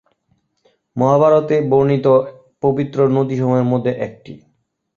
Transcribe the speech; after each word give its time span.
মহাভারত-এ 0.95 1.57
বর্ণিত 1.71 2.05
পবিত্র 2.63 2.97
নদীসমূহের 3.15 3.67
মধ্যে 3.71 3.91
একটি। 4.07 4.33